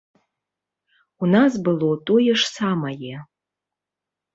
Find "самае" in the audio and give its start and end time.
2.59-3.15